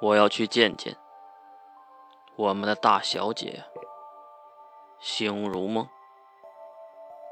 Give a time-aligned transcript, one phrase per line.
[0.00, 0.96] 我要去见见
[2.36, 3.64] 我们的大小姐，
[5.00, 5.88] 星如梦。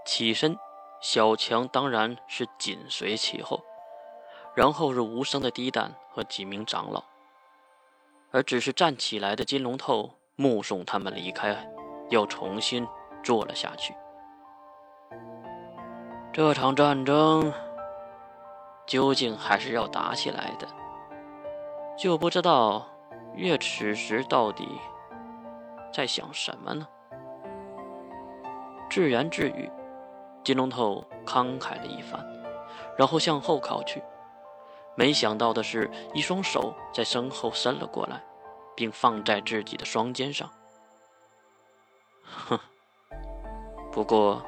[0.07, 0.59] 起身，
[1.01, 3.63] 小强当然是紧随其后，
[4.55, 7.05] 然后是无声的低蛋和几名长老，
[8.31, 11.71] 而只是站起来的金龙头目送他们离开，
[12.09, 12.87] 又重新
[13.23, 13.95] 坐了下去。
[16.33, 17.53] 这场战争
[18.87, 20.67] 究竟还是要打起来的。
[21.97, 22.87] 就不知道
[23.35, 24.69] 月此时到底
[25.93, 26.89] 在想什么呢？
[28.91, 29.71] 自言自语，
[30.43, 32.25] 金龙头慷慨了一番，
[32.99, 34.03] 然后向后靠去。
[34.97, 38.23] 没想到的是，一双手在身后伸了过来，
[38.77, 40.51] 并放在自己的双肩上。
[42.25, 42.59] 哼，
[43.93, 44.43] 不过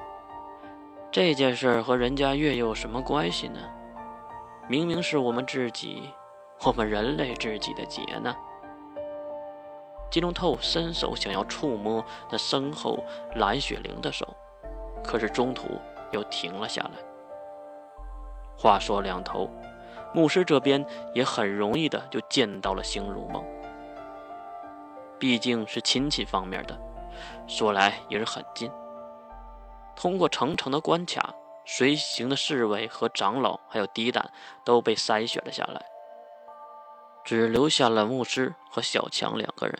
[1.12, 3.60] 这件事和人家月有什么关系呢？
[4.68, 6.10] 明明是我们自己。
[6.64, 8.34] 我们人类自己的劫呢？
[10.10, 12.98] 金龙透伸手想要触摸那身后
[13.34, 14.26] 蓝雪灵的手，
[15.04, 15.80] 可是中途
[16.12, 16.90] 又停了下来。
[18.56, 19.50] 话说两头，
[20.14, 23.44] 牧师这边也很容易的就见到了星如梦，
[25.18, 26.78] 毕竟是亲戚方面的，
[27.46, 28.70] 说来也是很近。
[29.94, 34.30] 通过层层的关卡，随行的侍卫和长老还有低胆
[34.64, 35.84] 都被筛选了下来。
[37.26, 39.76] 只留下了牧师和小强两个人，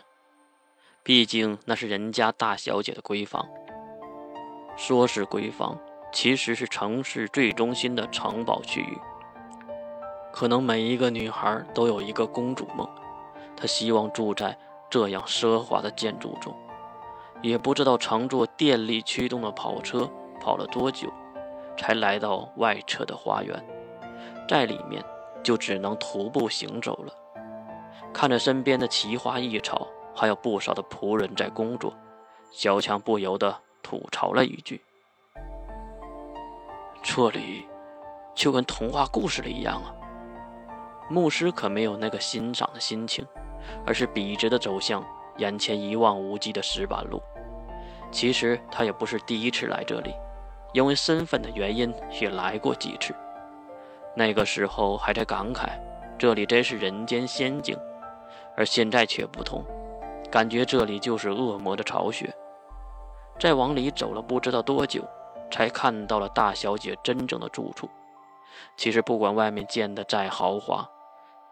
[1.01, 3.47] 毕竟那是人家大小姐的闺房。
[4.75, 5.79] 说是闺房，
[6.11, 8.99] 其实是城市最中心的城堡区域。
[10.33, 12.85] 可能每一个女孩都有一个公主梦，
[13.55, 14.59] 她希望住在
[14.89, 16.53] 这样奢华的建筑中。
[17.41, 21.09] 也不知道乘坐电力驱动的跑车跑了多久，
[21.77, 23.65] 才来到外侧的花园，
[24.49, 25.01] 在里面
[25.41, 27.13] 就只能徒步行走了。
[28.17, 31.93] 看着身边的奇花异草，还有不少的仆人在工作，
[32.49, 34.81] 小强不由得吐槽了一句
[37.03, 37.67] ：“这里
[38.33, 39.93] 就跟童话故事里一样啊。”
[41.11, 43.23] 牧师可没有那个欣赏的心情，
[43.85, 45.05] 而是笔直的走向
[45.37, 47.21] 眼前一望无际的石板路。
[48.11, 50.11] 其实他也不是第一次来这里，
[50.73, 53.13] 因为身份的原因也来过几次。
[54.15, 55.69] 那个时候还在感慨，
[56.17, 57.77] 这里真是人间仙境。
[58.57, 59.63] 而现在却不同，
[60.31, 62.33] 感觉这里就是恶魔的巢穴。
[63.39, 65.07] 再往里走了不知道多久，
[65.51, 67.87] 才看到了大小姐真正的住处。
[68.75, 70.89] 其实不管外面建的再豪华，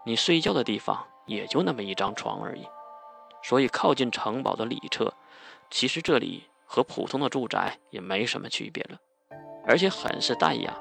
[0.03, 2.67] 你睡觉的地方也就那么一张床而已。
[3.43, 5.13] 所以靠近城堡的里侧，
[5.69, 8.97] 其实这里和普通的住宅也没什么区别了，
[9.67, 10.75] 而且很是淡雅，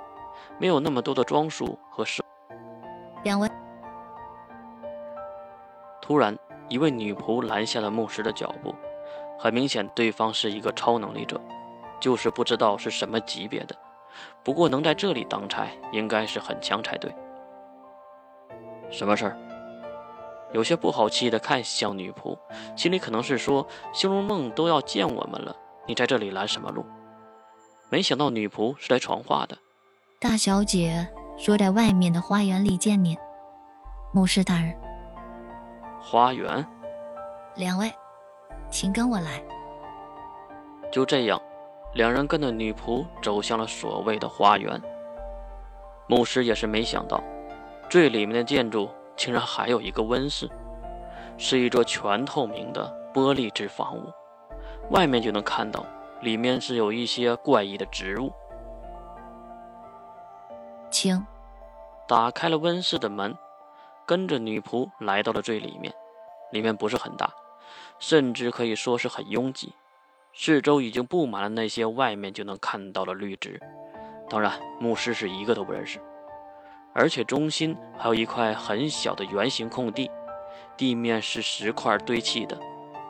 [0.59, 2.25] 没有那么多的装束和设。
[3.25, 3.47] 两位。
[6.07, 6.37] 突然，
[6.69, 8.75] 一位女仆拦下了牧师的脚步。
[9.39, 11.41] 很明显，对方是一个超能力者，
[11.99, 13.75] 就是不知道是什么级别的。
[14.43, 17.11] 不过能在这里当差，应该是很强才对。
[18.91, 19.39] 什么事儿？
[20.53, 22.37] 有些不好气的看向女仆，
[22.77, 25.57] 心里可能是说：“星如梦都要见我们了，
[25.87, 26.85] 你在这里拦什么路？”
[27.89, 29.57] 没想到女仆是来传话的。
[30.21, 33.17] 大小姐说在外面的花园里见您，
[34.13, 34.77] 牧师大人。
[36.07, 36.65] 花园，
[37.55, 37.91] 两位，
[38.69, 39.43] 请跟我来。
[40.93, 41.41] 就这样，
[41.95, 44.79] 两人跟着女仆走向了所谓的花园。
[46.07, 47.23] 牧师也是没想到，
[47.89, 50.47] 最里面的建筑竟然还有一个温室，
[51.39, 54.13] 是一座全透明的玻璃制房屋，
[54.91, 55.87] 外面就能看到，
[56.21, 58.31] 里面是有一些怪异的植物。
[60.91, 61.27] 请。
[62.07, 63.35] 打开了温室的门。
[64.07, 65.93] 跟着女仆来到了最里面，
[66.53, 67.33] 里面不是很大，
[67.99, 69.73] 甚至可以说是很拥挤。
[70.33, 73.61] 四周已经布满了那些外面就能看到的绿植，
[74.29, 76.01] 当然牧师是一个都不认识。
[76.93, 80.11] 而且中心还有一块很小的圆形空地，
[80.77, 82.59] 地面是石块堆砌的，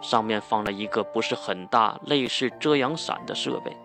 [0.03, 3.77] 上面放了一个不是很大、类似遮阳伞的设备。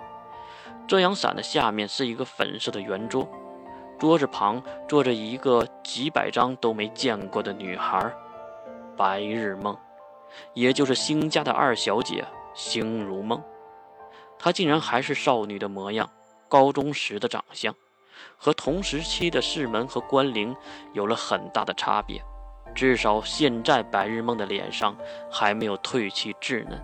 [0.88, 3.30] 遮阳伞的下面是一个粉色的圆桌。
[4.00, 8.12] 桌子旁坐着一个几百张都没见过的女孩，
[8.96, 9.78] 白日梦，
[10.54, 13.44] 也就是星家的二小姐星如梦。
[14.40, 16.10] 她竟然还是少女的模样，
[16.48, 17.76] 高中时的长相，
[18.38, 20.56] 和同时期的世门和关灵
[20.94, 22.22] 有了很大的差别。
[22.74, 24.96] 至少现在白日梦的脸上
[25.30, 26.80] 还没有褪去稚嫩。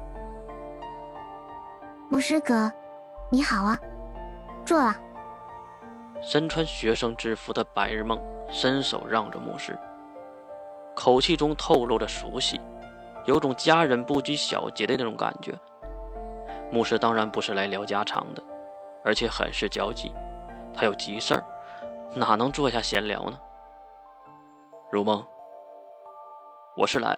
[2.10, 2.70] 牧师哥，
[3.32, 3.80] 你好啊，
[4.66, 4.94] 坐了。
[6.22, 8.20] 身穿学生制服的白日梦
[8.50, 9.78] 伸手让着牧师，
[10.96, 12.60] 口气中透露着熟悉，
[13.26, 15.54] 有种家人不拘小节的那种感觉。
[16.72, 18.44] 牧师当然不是来聊家常的，
[19.04, 20.12] 而且很是焦急，
[20.74, 21.44] 他有急事儿，
[22.16, 23.40] 哪能坐下闲聊呢？
[24.92, 25.26] 如梦，
[26.76, 27.18] 我是来。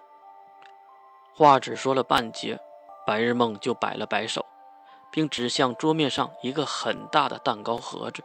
[1.34, 2.58] 话只说了半截，
[3.06, 4.44] 白日梦就摆了摆手，
[5.10, 8.22] 并指向桌面上一个很大的蛋糕盒子，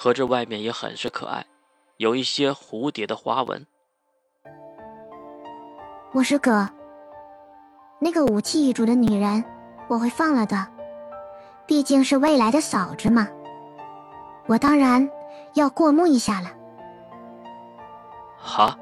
[0.00, 1.44] 盒子外面也很是可爱，
[1.96, 3.66] 有一些蝴蝶的花纹。
[6.12, 6.68] 我是哥，
[7.98, 9.44] 那个武器一族的女人，
[9.88, 10.64] 我会放了的，
[11.66, 13.26] 毕竟是未来的嫂子嘛。
[14.46, 15.10] 我当然
[15.54, 16.48] 要过目一下了。
[18.38, 18.78] 哈！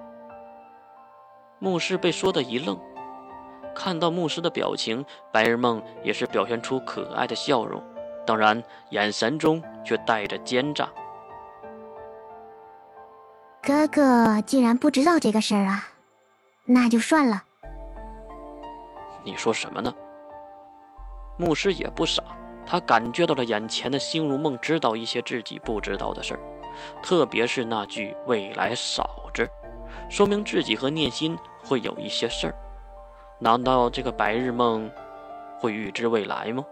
[1.58, 2.78] 牧师被说的一愣。
[3.74, 5.02] 看到牧师的表情，
[5.32, 7.82] 白日梦也是表现出可爱的笑容，
[8.26, 10.86] 当然眼神中却带着奸诈。
[13.66, 15.88] 哥哥竟然不知道这个事儿啊，
[16.66, 17.42] 那就算了。
[19.24, 19.92] 你说什么呢？
[21.36, 22.22] 牧师也不傻，
[22.64, 26.40] 他感觉到了眼前的星如梦知道一些自己不知道的事儿，
[27.02, 29.44] 特别是那句“未来嫂子”，
[30.08, 32.54] 说明自己和念心会有一些事儿。
[33.40, 34.88] 难道这个白日梦
[35.58, 36.64] 会预知未来吗？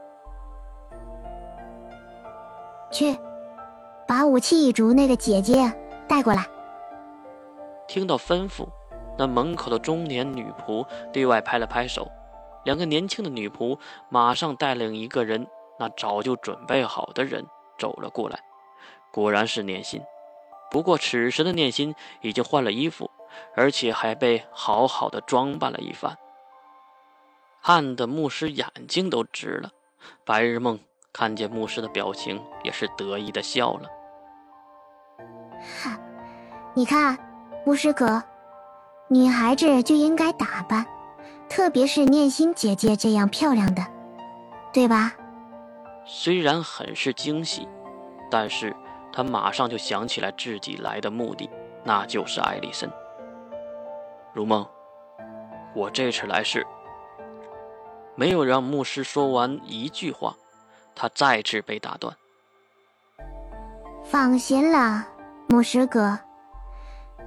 [2.92, 3.18] 去，
[4.06, 5.72] 把武器一族那个姐姐
[6.06, 6.46] 带过来。
[7.86, 8.68] 听到吩咐，
[9.18, 12.10] 那门口的中年女仆对外拍了拍手，
[12.64, 13.78] 两个年轻的女仆
[14.08, 15.46] 马上带领一个人，
[15.78, 17.46] 那早就准备好的人
[17.78, 18.40] 走了过来。
[19.12, 20.02] 果然是念心，
[20.70, 23.10] 不过此时的念心已经换了衣服，
[23.54, 26.18] 而且还被好好的装扮了一番。
[27.62, 29.70] 看的牧师眼睛都直了，
[30.24, 30.78] 白日梦
[31.12, 33.88] 看见牧师的表情，也是得意的笑了。
[35.82, 35.98] 哈，
[36.74, 37.16] 你看，
[37.64, 38.22] 牧师哥，
[39.08, 40.84] 女孩子就应该打扮，
[41.48, 43.82] 特别是念心姐姐这样漂亮的，
[44.72, 45.12] 对吧？
[46.04, 47.66] 虽然很是惊喜，
[48.30, 48.76] 但是
[49.10, 51.48] 他马上就想起来自己来的目的，
[51.82, 52.90] 那就是艾丽森。
[54.34, 54.66] 如梦，
[55.74, 56.66] 我这次来是。
[58.16, 60.36] 没有让牧师说完一句话，
[60.94, 62.14] 他再次被打断。
[64.04, 65.04] 放心了，
[65.48, 66.18] 牧师哥，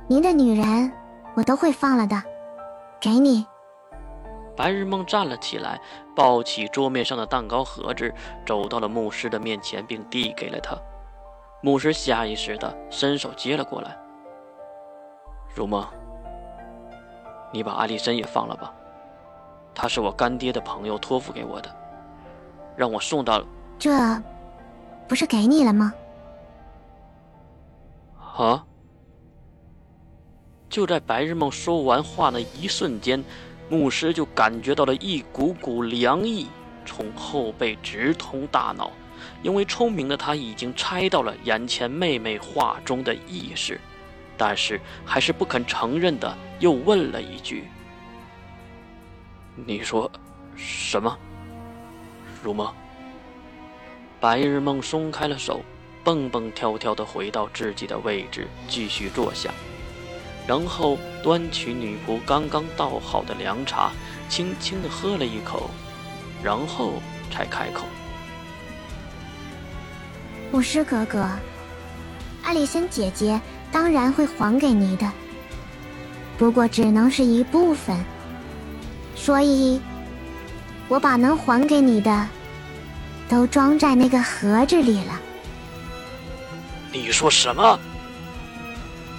[0.09, 0.89] 您的女人
[1.35, 2.15] 我都会放了的，
[2.99, 3.45] 给你。
[4.55, 5.79] 白日梦站了起来，
[6.15, 8.11] 抱起桌面上的蛋糕盒子，
[8.45, 10.77] 走到了牧师的面前，并递给了他。
[11.61, 13.97] 牧师下意识的伸手接了过来。
[15.53, 15.85] 如梦，
[17.51, 18.73] 你把阿丽森也放了吧。
[19.75, 21.69] 他是我干爹的朋友托付给我的，
[22.77, 23.43] 让我送到。
[23.77, 23.91] 这，
[25.05, 25.93] 不是给你了吗？
[28.37, 28.63] 啊！
[30.69, 33.23] 就在白日梦说完话的一瞬间，
[33.69, 36.47] 牧师就感觉到了一股股凉意
[36.85, 38.91] 从后背直通大脑，
[39.41, 43.79] 因为聪明的他已经猜到了眼前妹妹话中的意思，
[44.37, 47.65] 但是还是不肯承认的，又问了一句。
[49.65, 50.09] 你说
[50.55, 51.17] 什么？
[52.43, 52.71] 如梦。
[54.19, 55.61] 白日梦松开了手，
[56.03, 59.51] 蹦蹦跳跳的回到自己的位置，继续坐下，
[60.47, 63.91] 然后端起女仆刚刚倒好的凉茶，
[64.29, 65.69] 轻轻的喝了一口，
[66.41, 67.83] 然后才开口
[70.49, 71.27] ：“牧师哥哥，
[72.43, 73.39] 艾丽森姐姐
[73.71, 75.11] 当然会还给你的，
[76.37, 77.97] 不过只能是一部分。”
[79.17, 79.81] 所以，
[80.87, 82.25] 我把能还给你的，
[83.27, 85.19] 都装在那个盒子里了。
[86.93, 87.77] 你说什么？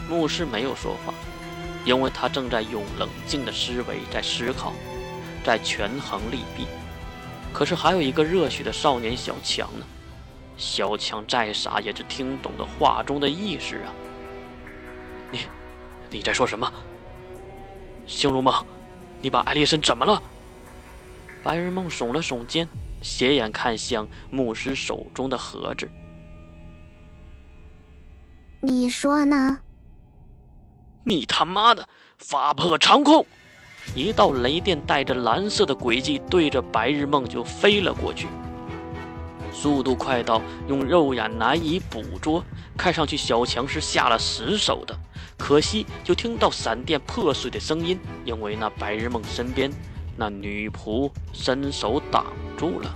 [0.08, 1.12] 牧师没有说话，
[1.84, 4.72] 因为他正在用冷静的思维在思考，
[5.44, 6.66] 在权衡利弊。
[7.52, 9.84] 可是还有一个热血的少年小强呢？
[10.56, 13.92] 小强再傻也是听懂了话中的意思啊！
[15.30, 15.40] 你，
[16.10, 16.72] 你在说什么？
[18.06, 18.54] 星如梦。
[19.20, 20.22] 你把艾丽森怎么了？
[21.42, 22.68] 白日梦耸了耸肩，
[23.02, 25.88] 斜眼看向牧师手中的盒子。
[28.60, 29.60] 你说呢？
[31.08, 31.88] 你他妈的
[32.18, 33.24] 发破长空！
[33.94, 38.26] 一道雷电带着蓝色的轨迹对着白日梦就飞了过去，
[39.50, 42.44] 速度快到用肉眼难以捕捉，
[42.76, 44.94] 看上去小强是下了死手的。
[45.38, 49.72] 可惜，就听到闪电破碎的声音，因为那白日梦身边
[50.14, 52.26] 那女仆伸手挡
[52.58, 52.94] 住了。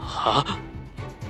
[0.00, 0.58] 啊！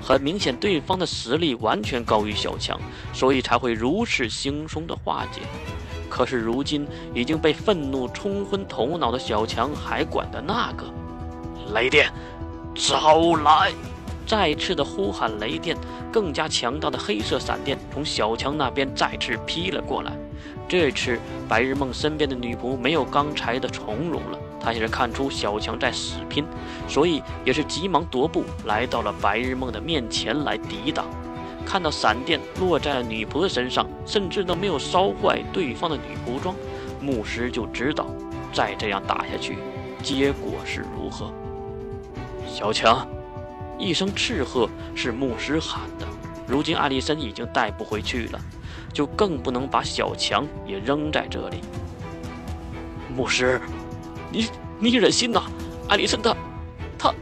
[0.02, 2.80] 很明显，对方的实力完全高于小强，
[3.12, 5.42] 所以才会如此轻松的化解。
[6.10, 10.84] 可是如今已经被愤怒冲昏头脑的小强还管的那个？
[11.72, 12.12] 雷电，
[12.74, 13.72] 招来！
[14.26, 15.76] 再次的呼喊雷电，
[16.12, 20.12] 更加强大的黑色闪电从小强那边再次劈了过来。
[20.68, 26.44] 这次白日梦身边的女仆没有刚才的从容了，她也是看出小强在死拼，
[26.86, 31.06] 所以也是急忙踱步来到了白日梦的面前来抵挡。
[31.64, 36.54] 看到闪电落在了女仆的身上，甚至都没有烧坏对方的女仆装，
[37.00, 38.06] 牧师就知道
[38.52, 39.58] 再这样打下去，
[40.02, 41.32] 结果是如何。
[42.46, 43.06] 小强，
[43.78, 46.06] 一声斥喝是牧师喊的。
[46.46, 48.40] 如今艾丽森已经带不回去了，
[48.92, 51.60] 就更不能把小强也扔在这里。
[53.14, 53.60] 牧师，
[54.32, 54.46] 你
[54.80, 55.42] 你忍心呐？
[55.88, 56.36] 艾丽森他
[56.98, 57.14] 他……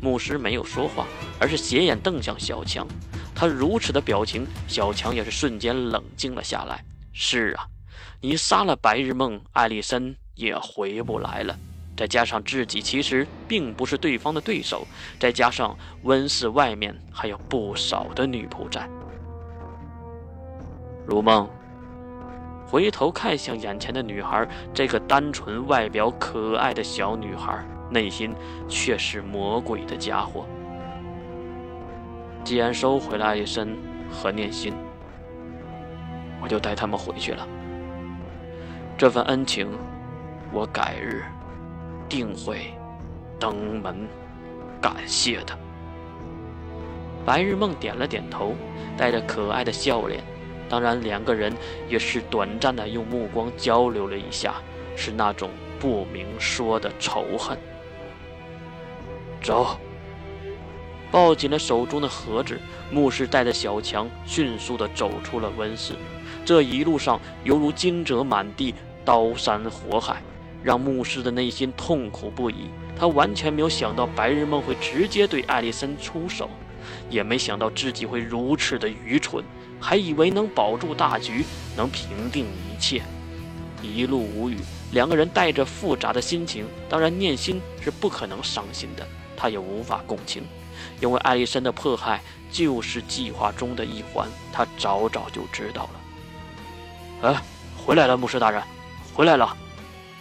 [0.00, 1.06] 牧师没有说话，
[1.40, 2.86] 而是斜眼瞪向小强。
[3.38, 6.84] 他如此的表情，小强也是瞬间冷静了下来。
[7.12, 7.68] 是啊，
[8.20, 11.56] 你杀了白日梦，艾丽森也回不来了。
[11.96, 14.84] 再加上自己其实并不是对方的对手，
[15.20, 18.90] 再加上温室外面还有不少的女仆在。
[21.06, 21.48] 如梦
[22.66, 28.34] 回头看向眼前的女孩，这个单纯、外表可爱的小女孩，内心
[28.68, 30.44] 却是魔鬼的家伙。
[32.44, 33.76] 既然收回了艾森
[34.10, 34.72] 和念心，
[36.40, 37.46] 我就带他们回去了。
[38.96, 39.68] 这份恩情，
[40.52, 41.24] 我改日。
[42.08, 42.74] 定会
[43.38, 44.08] 登门
[44.80, 45.54] 感谢的。
[47.22, 48.54] 白日梦点了点头，
[48.96, 50.24] 带着可爱的笑脸。
[50.70, 51.52] 当然，两个人
[51.86, 54.54] 也是短暂的用目光交流了一下，
[54.96, 57.58] 是那种不明说的仇恨。
[59.42, 59.76] 走，
[61.10, 62.58] 抱紧了手中的盒子，
[62.90, 65.94] 牧师带着小强迅速的走出了温室。
[66.44, 68.74] 这一路上犹如惊蛰满地，
[69.04, 70.22] 刀山火海。
[70.60, 72.68] 让牧师的内心痛苦不已。
[72.98, 76.50] 他完全没有想到白日梦会直接对艾丽森出手，
[77.08, 79.42] 也没想到自己会如此的愚蠢，
[79.78, 81.44] 还以为能保住大局，
[81.76, 83.02] 能平定一切。
[83.80, 84.56] 一路无语，
[84.90, 86.66] 两个人带着复杂的心情。
[86.88, 90.42] 当然，念心是不可能伤心的，他也无法共情，
[91.00, 97.30] 因为艾丽森的迫害就是计划中的一环，他早早就知道了。
[97.30, 97.42] 哎，
[97.76, 98.62] 回来了，牧师大人，
[99.14, 99.56] 回来了。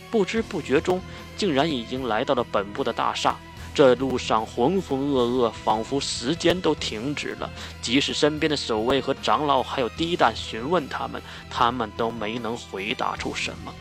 [0.09, 1.01] 不知不觉中，
[1.35, 3.35] 竟然已经来到了本部的大厦。
[3.75, 7.47] 这路上浑浑噩噩，仿佛时间都停止了。
[7.79, 13.71] 即使身边的守卫和长老还有低蛋询问他们，他们都没能回答出什么。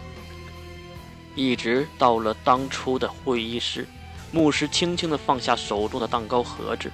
[1.34, 3.86] 一直到了当初的会议室，
[4.32, 6.90] 牧师轻轻地放下手中的蛋糕盒子，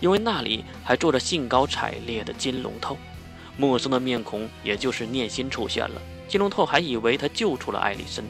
[0.00, 2.96] 因为那里还坐着兴高采烈的金龙头。
[3.56, 6.02] 陌生的面孔，也就是念心出现了。
[6.26, 8.24] 金龙透还以为他救出了艾丽森。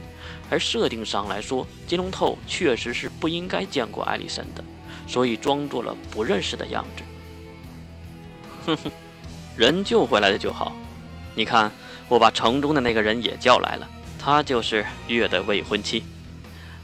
[0.50, 4.62] 而设定上来说，金龙透确实是不应该见过艾丽森的，
[5.06, 7.02] 所以装作了不认识的样子。
[8.66, 8.92] 哼哼，
[9.56, 10.76] 人救回来了就好。
[11.34, 11.72] 你看，
[12.08, 16.04] 我把城中的那个人也叫来了，他就是月的未婚妻，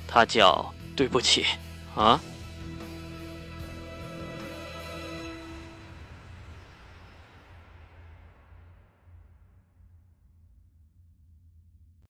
[0.08, 1.46] 他叫对不起
[1.94, 2.20] 啊。